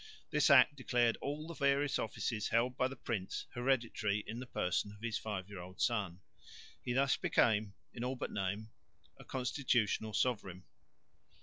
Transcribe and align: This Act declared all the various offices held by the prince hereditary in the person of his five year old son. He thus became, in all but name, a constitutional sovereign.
This 0.31 0.49
Act 0.49 0.75
declared 0.75 1.15
all 1.21 1.45
the 1.47 1.53
various 1.53 1.99
offices 1.99 2.47
held 2.47 2.75
by 2.75 2.87
the 2.87 2.95
prince 2.95 3.45
hereditary 3.53 4.23
in 4.25 4.39
the 4.39 4.47
person 4.47 4.91
of 4.93 5.01
his 5.03 5.19
five 5.19 5.47
year 5.47 5.59
old 5.59 5.79
son. 5.79 6.21
He 6.81 6.93
thus 6.93 7.17
became, 7.17 7.75
in 7.93 8.03
all 8.03 8.15
but 8.15 8.31
name, 8.31 8.71
a 9.19 9.23
constitutional 9.23 10.15
sovereign. 10.15 10.63